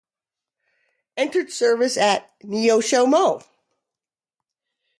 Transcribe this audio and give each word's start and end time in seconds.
Entered 1.15 1.51
service 1.51 1.95
at: 1.95 2.27
Neosho, 2.41 3.05
Mo. 3.07 3.43